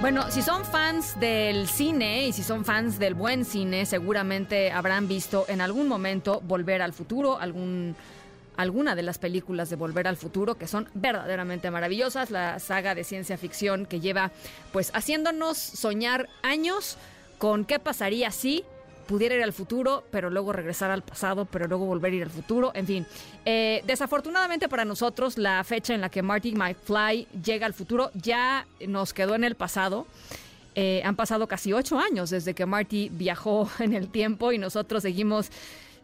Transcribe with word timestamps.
Bueno, 0.00 0.30
si 0.30 0.40
son 0.40 0.64
fans 0.64 1.20
del 1.20 1.68
cine 1.68 2.26
y 2.26 2.32
si 2.32 2.42
son 2.42 2.64
fans 2.64 2.98
del 2.98 3.12
buen 3.12 3.44
cine, 3.44 3.84
seguramente 3.84 4.72
habrán 4.72 5.08
visto 5.08 5.44
en 5.46 5.60
algún 5.60 5.88
momento 5.88 6.40
Volver 6.40 6.80
al 6.80 6.94
Futuro, 6.94 7.38
algún 7.38 7.94
alguna 8.56 8.94
de 8.94 9.02
las 9.02 9.18
películas 9.18 9.68
de 9.68 9.76
Volver 9.76 10.08
al 10.08 10.16
Futuro 10.16 10.54
que 10.54 10.66
son 10.66 10.88
verdaderamente 10.94 11.70
maravillosas, 11.70 12.30
la 12.30 12.58
saga 12.60 12.94
de 12.94 13.04
ciencia 13.04 13.36
ficción 13.36 13.84
que 13.84 14.00
lleva 14.00 14.32
pues 14.72 14.90
haciéndonos 14.94 15.58
soñar 15.58 16.30
años 16.42 16.96
con 17.36 17.66
qué 17.66 17.78
pasaría 17.78 18.30
si 18.30 18.64
pudiera 19.10 19.34
ir 19.34 19.42
al 19.42 19.52
futuro, 19.52 20.04
pero 20.12 20.30
luego 20.30 20.52
regresar 20.52 20.92
al 20.92 21.02
pasado, 21.02 21.44
pero 21.44 21.66
luego 21.66 21.84
volver 21.84 22.12
a 22.12 22.14
ir 22.14 22.22
al 22.22 22.30
futuro, 22.30 22.70
en 22.74 22.86
fin. 22.86 23.06
Eh, 23.44 23.82
desafortunadamente 23.84 24.68
para 24.68 24.84
nosotros, 24.84 25.36
la 25.36 25.64
fecha 25.64 25.94
en 25.94 26.00
la 26.00 26.10
que 26.10 26.22
Marty 26.22 26.52
McFly 26.52 27.26
llega 27.44 27.66
al 27.66 27.74
futuro 27.74 28.12
ya 28.14 28.68
nos 28.86 29.12
quedó 29.12 29.34
en 29.34 29.42
el 29.42 29.56
pasado. 29.56 30.06
Eh, 30.76 31.02
han 31.04 31.16
pasado 31.16 31.48
casi 31.48 31.72
ocho 31.72 31.98
años 31.98 32.30
desde 32.30 32.54
que 32.54 32.66
Marty 32.66 33.08
viajó 33.08 33.68
en 33.80 33.94
el 33.94 34.06
tiempo 34.06 34.52
y 34.52 34.58
nosotros 34.58 35.02
seguimos 35.02 35.50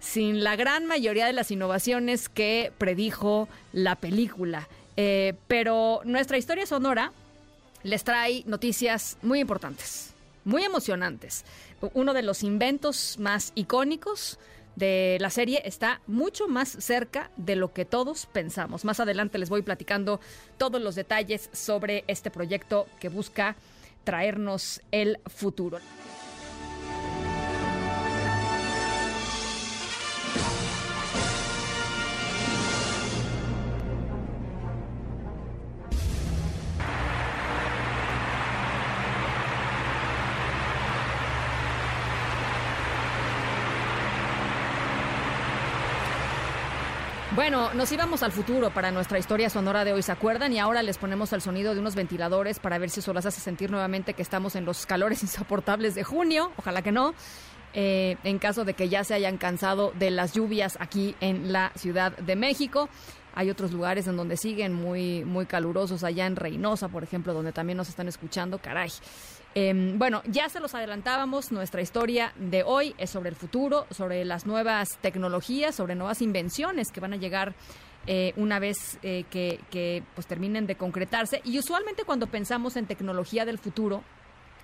sin 0.00 0.42
la 0.42 0.56
gran 0.56 0.86
mayoría 0.86 1.26
de 1.26 1.32
las 1.32 1.52
innovaciones 1.52 2.28
que 2.28 2.72
predijo 2.76 3.48
la 3.72 3.94
película. 3.94 4.66
Eh, 4.96 5.34
pero 5.46 6.00
nuestra 6.04 6.38
historia 6.38 6.66
sonora 6.66 7.12
les 7.84 8.02
trae 8.02 8.42
noticias 8.46 9.16
muy 9.22 9.38
importantes, 9.38 10.12
muy 10.46 10.64
emocionantes 10.64 11.44
uno 11.94 12.14
de 12.14 12.22
los 12.22 12.42
inventos 12.42 13.18
más 13.18 13.52
icónicos 13.54 14.38
de 14.74 15.16
la 15.20 15.30
serie 15.30 15.62
está 15.64 16.00
mucho 16.06 16.48
más 16.48 16.68
cerca 16.68 17.30
de 17.36 17.56
lo 17.56 17.72
que 17.72 17.86
todos 17.86 18.26
pensamos. 18.26 18.84
Más 18.84 19.00
adelante 19.00 19.38
les 19.38 19.48
voy 19.48 19.62
platicando 19.62 20.20
todos 20.58 20.80
los 20.80 20.94
detalles 20.94 21.48
sobre 21.52 22.04
este 22.08 22.30
proyecto 22.30 22.86
que 23.00 23.08
busca 23.08 23.56
traernos 24.04 24.82
el 24.92 25.18
futuro. 25.26 25.78
Bueno, 47.34 47.74
nos 47.74 47.90
íbamos 47.90 48.22
al 48.22 48.30
futuro 48.30 48.70
para 48.70 48.92
nuestra 48.92 49.18
historia 49.18 49.50
sonora 49.50 49.84
de 49.84 49.92
hoy, 49.92 50.00
¿se 50.02 50.12
acuerdan? 50.12 50.52
Y 50.52 50.60
ahora 50.60 50.82
les 50.82 50.96
ponemos 50.96 51.32
el 51.32 51.42
sonido 51.42 51.74
de 51.74 51.80
unos 51.80 51.96
ventiladores 51.96 52.60
para 52.60 52.78
ver 52.78 52.88
si 52.88 53.00
eso 53.00 53.12
las 53.12 53.26
hace 53.26 53.40
sentir 53.40 53.70
nuevamente 53.70 54.14
que 54.14 54.22
estamos 54.22 54.54
en 54.54 54.64
los 54.64 54.86
calores 54.86 55.22
insoportables 55.24 55.94
de 55.96 56.04
junio. 56.04 56.52
Ojalá 56.56 56.82
que 56.82 56.92
no. 56.92 57.14
Eh, 57.74 58.16
en 58.22 58.38
caso 58.38 58.64
de 58.64 58.74
que 58.74 58.88
ya 58.88 59.04
se 59.04 59.12
hayan 59.12 59.38
cansado 59.38 59.92
de 59.98 60.10
las 60.10 60.32
lluvias 60.32 60.78
aquí 60.80 61.16
en 61.20 61.52
la 61.52 61.72
Ciudad 61.74 62.16
de 62.16 62.36
México. 62.36 62.88
Hay 63.36 63.50
otros 63.50 63.70
lugares 63.70 64.06
en 64.06 64.16
donde 64.16 64.38
siguen 64.38 64.72
muy, 64.72 65.22
muy 65.22 65.44
calurosos, 65.44 66.02
allá 66.04 66.24
en 66.24 66.36
Reynosa, 66.36 66.88
por 66.88 67.04
ejemplo, 67.04 67.34
donde 67.34 67.52
también 67.52 67.76
nos 67.76 67.90
están 67.90 68.08
escuchando. 68.08 68.58
Caray. 68.58 68.90
Em, 69.54 69.98
bueno, 69.98 70.22
ya 70.26 70.48
se 70.48 70.58
los 70.58 70.74
adelantábamos, 70.74 71.52
nuestra 71.52 71.82
historia 71.82 72.32
de 72.36 72.62
hoy 72.62 72.94
es 72.96 73.10
sobre 73.10 73.28
el 73.28 73.36
futuro, 73.36 73.86
sobre 73.90 74.24
las 74.24 74.46
nuevas 74.46 74.96
tecnologías, 75.02 75.74
sobre 75.74 75.94
nuevas 75.94 76.22
invenciones 76.22 76.90
que 76.90 77.00
van 77.00 77.12
a 77.12 77.16
llegar 77.16 77.54
eh, 78.06 78.32
una 78.36 78.58
vez 78.58 78.98
eh, 79.02 79.24
que, 79.30 80.02
pues, 80.14 80.26
terminen 80.26 80.66
de 80.66 80.76
concretarse. 80.76 81.42
Y 81.44 81.58
usualmente 81.58 82.04
cuando 82.04 82.28
pensamos 82.28 82.74
en 82.76 82.86
tecnología 82.86 83.44
del 83.44 83.58
futuro 83.58 84.02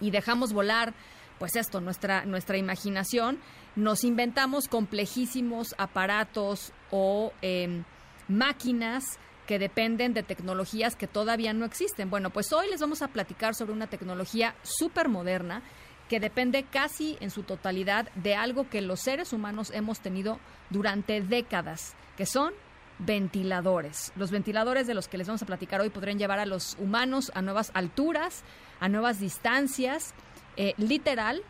y 0.00 0.10
dejamos 0.10 0.52
volar 0.52 0.92
pues 1.38 1.54
esto, 1.54 1.80
nuestra, 1.80 2.24
nuestra 2.24 2.56
imaginación, 2.56 3.38
nos 3.76 4.04
inventamos 4.04 4.68
complejísimos 4.68 5.74
aparatos 5.78 6.72
o 6.90 7.32
em, 7.42 7.84
máquinas 8.28 9.18
que 9.46 9.58
dependen 9.58 10.12
de 10.12 10.22
tecnologías 10.22 10.96
que 10.96 11.06
todavía 11.06 11.52
no 11.52 11.64
existen. 11.64 12.10
Bueno, 12.10 12.30
pues 12.30 12.52
hoy 12.52 12.68
les 12.68 12.80
vamos 12.80 13.02
a 13.02 13.08
platicar 13.08 13.54
sobre 13.54 13.72
una 13.72 13.86
tecnología 13.86 14.54
súper 14.62 15.08
moderna 15.08 15.62
que 16.08 16.20
depende 16.20 16.64
casi 16.64 17.16
en 17.20 17.30
su 17.30 17.42
totalidad 17.42 18.08
de 18.14 18.34
algo 18.34 18.68
que 18.68 18.80
los 18.80 19.00
seres 19.00 19.32
humanos 19.32 19.70
hemos 19.74 20.00
tenido 20.00 20.38
durante 20.70 21.20
décadas, 21.20 21.94
que 22.16 22.26
son 22.26 22.52
ventiladores. 22.98 24.12
Los 24.16 24.30
ventiladores 24.30 24.86
de 24.86 24.94
los 24.94 25.08
que 25.08 25.18
les 25.18 25.26
vamos 25.26 25.42
a 25.42 25.46
platicar 25.46 25.80
hoy 25.80 25.90
podrían 25.90 26.18
llevar 26.18 26.38
a 26.38 26.46
los 26.46 26.76
humanos 26.78 27.30
a 27.34 27.42
nuevas 27.42 27.70
alturas, 27.74 28.42
a 28.80 28.88
nuevas 28.88 29.20
distancias, 29.20 30.14
eh, 30.56 30.74
literal 30.78 31.42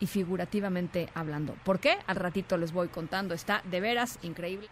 y 0.00 0.06
figurativamente 0.06 1.08
hablando. 1.14 1.54
¿Por 1.64 1.80
qué? 1.80 1.98
Al 2.06 2.16
ratito 2.16 2.56
les 2.56 2.72
voy 2.72 2.88
contando. 2.88 3.34
Está 3.34 3.62
de 3.70 3.80
veras 3.80 4.18
increíble. 4.22 4.68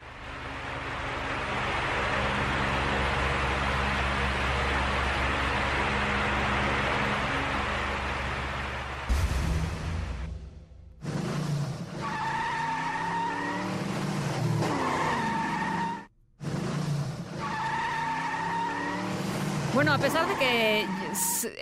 Bueno, 19.75 19.95
a 19.95 19.99
pesar 19.99 20.29
de 20.29 20.35
que 20.35 20.87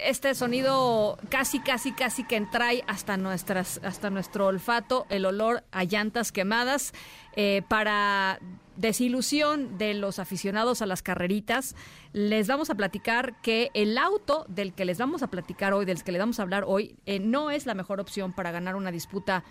este 0.04 0.34
sonido 0.34 1.16
casi, 1.28 1.60
casi, 1.60 1.93
casi 1.93 2.25
que 2.25 2.34
entrae 2.34 2.82
hasta 2.88 3.16
nuestras, 3.16 3.81
hasta 3.84 4.10
nuestro 4.10 4.47
olfato, 4.47 5.06
el 5.10 5.25
olor 5.25 5.62
a 5.71 5.84
llantas 5.84 6.32
quemadas, 6.32 6.93
eh, 7.37 7.62
para 7.69 8.41
desilusión 8.75 9.78
de 9.78 9.94
los 9.94 10.19
aficionados 10.19 10.82
a 10.82 10.87
las 10.87 11.03
carreritas, 11.03 11.76
les 12.12 12.48
vamos 12.48 12.69
a 12.69 12.75
platicar 12.75 13.41
que 13.43 13.71
el 13.75 13.97
auto 13.97 14.44
del 14.48 14.72
que 14.72 14.84
les 14.84 14.98
vamos 14.98 15.22
a 15.22 15.28
platicar 15.28 15.72
hoy, 15.72 15.84
del 15.84 16.03
que 16.03 16.10
les 16.10 16.19
vamos 16.19 16.41
a 16.41 16.42
hablar 16.42 16.65
hoy, 16.66 16.97
eh, 17.06 17.21
no 17.21 17.53
es 17.53 17.65
la 17.65 17.75
mejor 17.75 18.00
opción 18.00 18.32
para 18.32 18.50
ganar 18.50 18.75
una 18.75 18.91
disputa 18.91 19.44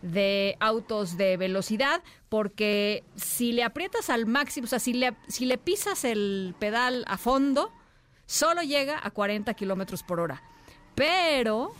de 0.00 0.56
autos 0.60 1.18
de 1.18 1.36
velocidad, 1.36 2.02
porque 2.30 3.04
si 3.14 3.52
le 3.52 3.62
aprietas 3.62 4.08
al 4.08 4.24
máximo, 4.24 4.64
o 4.64 4.68
sea, 4.68 4.78
si 4.78 4.94
le, 4.94 5.14
si 5.28 5.44
le 5.44 5.58
pisas 5.58 6.04
el 6.04 6.54
pedal 6.58 7.04
a 7.08 7.18
fondo, 7.18 7.72
solo 8.26 8.62
llega 8.62 9.00
a 9.02 9.10
40 9.10 9.54
kilómetros 9.54 10.02
por 10.02 10.20
hora. 10.20 10.42
Pero, 10.94 11.72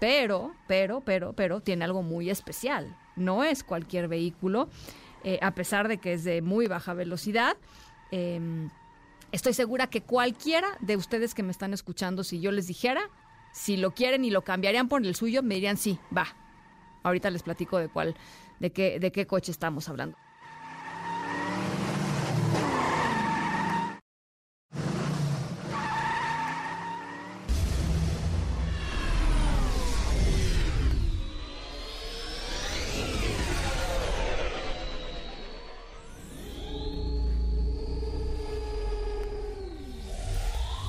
pero, 0.00 0.54
pero, 0.66 1.00
pero, 1.00 1.32
pero, 1.32 1.60
tiene 1.60 1.84
algo 1.84 2.02
muy 2.02 2.30
especial. 2.30 2.96
No 3.16 3.44
es 3.44 3.64
cualquier 3.64 4.08
vehículo, 4.08 4.68
eh, 5.22 5.38
a 5.42 5.52
pesar 5.54 5.88
de 5.88 5.98
que 5.98 6.12
es 6.12 6.24
de 6.24 6.42
muy 6.42 6.66
baja 6.66 6.94
velocidad. 6.94 7.56
Em, 8.10 8.70
estoy 9.32 9.54
segura 9.54 9.88
que 9.88 10.02
cualquiera 10.02 10.68
de 10.80 10.96
ustedes 10.96 11.34
que 11.34 11.42
me 11.42 11.52
están 11.52 11.72
escuchando, 11.72 12.24
si 12.24 12.40
yo 12.40 12.52
les 12.52 12.66
dijera, 12.66 13.08
si 13.52 13.76
lo 13.76 13.92
quieren 13.92 14.24
y 14.24 14.30
lo 14.30 14.42
cambiarían 14.42 14.88
por 14.88 15.04
el 15.06 15.14
suyo, 15.14 15.42
me 15.42 15.54
dirían 15.54 15.76
sí, 15.76 15.98
va. 16.16 16.26
Ahorita 17.04 17.30
les 17.30 17.42
platico 17.42 17.78
de 17.78 17.88
cuál, 17.88 18.16
de 18.58 18.72
qué, 18.72 18.98
de 18.98 19.12
qué 19.12 19.26
coche 19.26 19.52
estamos 19.52 19.88
hablando. 19.88 20.16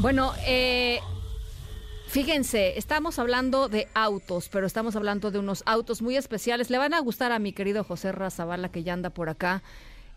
Bueno, 0.06 0.34
eh, 0.46 1.00
fíjense, 2.06 2.78
estamos 2.78 3.18
hablando 3.18 3.70
de 3.70 3.88
autos, 3.96 4.50
pero 4.50 4.68
estamos 4.68 4.96
hablando 4.96 5.32
de 5.32 5.40
unos 5.40 5.64
autos 5.66 6.04
muy 6.04 6.16
especiales. 6.16 6.70
Le 6.70 6.78
van 6.78 6.94
a 6.94 7.00
gustar 7.00 7.32
a 7.32 7.40
mi 7.40 7.54
querido 7.54 7.84
José 7.84 8.12
Razabala, 8.12 8.70
que 8.70 8.84
ya 8.84 8.94
anda 8.94 9.10
por 9.10 9.30
acá. 9.30 9.64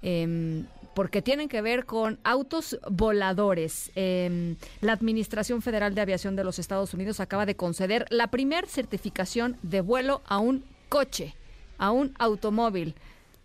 Em, 0.02 0.67
porque 0.93 1.23
tienen 1.23 1.49
que 1.49 1.62
ver 1.62 1.87
con 1.87 2.19
autos 2.23 2.79
voladores. 2.90 3.90
Em, 3.94 4.56
la 4.82 4.93
Administración 4.93 5.62
Federal 5.62 5.94
de 5.94 6.02
Aviación 6.02 6.37
de 6.37 6.44
los 6.44 6.58
Estados 6.58 6.93
Unidos 6.93 7.19
acaba 7.19 7.46
de 7.46 7.56
conceder 7.56 8.05
la 8.11 8.26
primer 8.26 8.67
certificación 8.67 9.56
de 9.62 9.81
vuelo 9.81 10.20
a 10.26 10.37
un 10.37 10.64
coche 10.90 11.35
a 11.79 11.93
un 11.93 12.14
automóvil. 12.19 12.94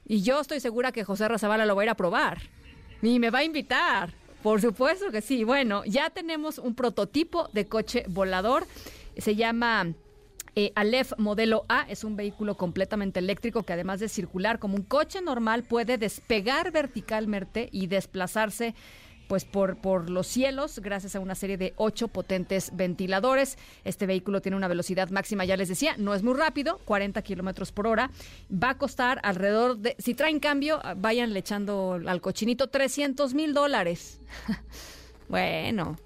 Y 0.06 0.24
yo 0.24 0.42
estoy 0.42 0.60
segura 0.60 0.92
que 0.92 1.06
José 1.06 1.25
Razabala 1.25 1.66
lo 1.66 1.78
va 1.78 1.84
a 1.84 1.86
ir 1.86 1.90
a 1.90 1.95
probar. 1.95 2.42
Y 3.01 3.18
me 3.19 3.30
va 3.30 3.40
a 3.40 3.44
invitar. 3.45 4.23
Por 4.44 4.60
supuesto 4.60 5.10
que 5.10 5.22
sí. 5.22 5.45
Bueno, 5.45 5.84
ya 5.86 6.10
tenemos 6.10 6.57
un 6.60 6.75
prototipo 6.75 7.48
de 7.54 7.66
coche 7.66 8.04
volador. 8.10 8.68
Se 9.18 9.36
llama 9.36 9.94
eh, 10.56 10.74
Aleph 10.75 11.13
modelo 11.18 11.63
A 11.69 11.84
es 11.90 12.04
un 12.04 12.18
vehículo 12.18 12.57
completamente 12.57 13.19
eléctrico 13.19 13.63
que 13.63 13.72
además 13.72 14.01
de 14.01 14.10
circular 14.10 14.60
como 14.60 14.75
un 14.75 14.84
coche 14.84 15.22
normal 15.22 15.63
puede 15.63 15.98
despegar 15.98 16.72
verticalmente 16.72 17.69
y 17.72 17.88
desplazarse 17.88 18.75
pues 19.28 19.46
por, 19.46 19.78
por 19.78 20.10
los 20.10 20.28
cielos 20.28 20.80
gracias 20.80 21.16
a 21.16 21.20
una 21.20 21.36
serie 21.36 21.58
de 21.58 21.74
ocho 21.78 22.08
potentes 22.08 22.72
ventiladores. 22.75 23.58
Este 23.84 24.06
vehículo 24.06 24.42
tiene 24.42 24.58
una 24.58 24.68
velocidad 24.68 25.10
máxima, 25.10 25.46
ya 25.46 25.58
les 25.58 25.70
decía, 25.70 25.96
no 25.98 26.14
es 26.14 26.24
muy 26.24 26.34
rápido, 26.34 26.80
40 26.86 27.22
kilómetros 27.22 27.72
por 27.72 27.88
hora. 27.88 28.12
Va 28.52 28.72
a 28.72 28.78
costar 28.78 29.20
alrededor 29.24 29.78
de, 29.78 29.96
si 30.00 30.14
traen 30.14 30.40
cambio, 30.40 30.81
vayan 30.98 31.36
echando 31.36 32.00
al 32.06 32.22
cochinito 32.22 32.68
300 32.68 33.34
mil 33.34 33.54
dólares. 33.54 34.20
bueno, 35.30 35.98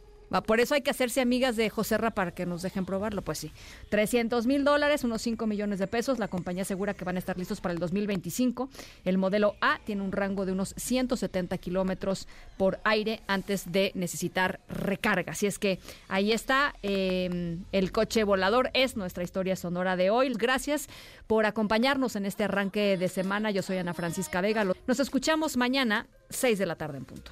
por 0.45 0.59
eso 0.59 0.75
hay 0.75 0.81
que 0.81 0.91
hacerse 0.91 1.21
amigas 1.21 1.55
de 1.55 1.69
José 1.69 1.97
Ra 1.97 2.11
para 2.11 2.31
que 2.31 2.45
nos 2.45 2.61
dejen 2.61 2.85
probarlo. 2.85 3.21
Pues 3.21 3.37
sí, 3.37 3.51
300 3.89 4.45
mil 4.45 4.63
dólares, 4.63 5.03
unos 5.03 5.21
5 5.21 5.47
millones 5.47 5.79
de 5.79 5.87
pesos. 5.87 6.19
La 6.19 6.27
compañía 6.27 6.63
asegura 6.63 6.93
que 6.93 7.05
van 7.05 7.15
a 7.15 7.19
estar 7.19 7.37
listos 7.37 7.61
para 7.61 7.73
el 7.73 7.79
2025. 7.79 8.69
El 9.05 9.17
modelo 9.17 9.55
A 9.61 9.79
tiene 9.85 10.01
un 10.01 10.11
rango 10.11 10.45
de 10.45 10.51
unos 10.51 10.73
170 10.77 11.57
kilómetros 11.57 12.27
por 12.57 12.79
aire 12.83 13.21
antes 13.27 13.71
de 13.71 13.91
necesitar 13.95 14.59
recarga. 14.67 15.31
Así 15.31 15.47
es 15.47 15.59
que 15.59 15.79
ahí 16.07 16.31
está. 16.31 16.75
Em, 16.81 17.63
el 17.71 17.91
coche 17.91 18.23
volador 18.23 18.69
es 18.73 18.97
nuestra 18.97 19.23
historia 19.23 19.55
sonora 19.55 19.95
de 19.95 20.09
hoy. 20.09 20.33
Gracias 20.33 20.87
por 21.27 21.45
acompañarnos 21.45 22.15
en 22.15 22.25
este 22.25 22.43
arranque 22.43 22.97
de 22.97 23.07
semana. 23.07 23.51
Yo 23.51 23.61
soy 23.61 23.77
Ana 23.77 23.93
Francisca 23.93 24.41
Vega. 24.41 24.65
Nos 24.87 24.99
escuchamos 24.99 25.57
mañana, 25.57 26.07
6 26.29 26.59
de 26.59 26.65
la 26.65 26.75
tarde 26.75 26.97
en 26.97 27.05
punto. 27.05 27.31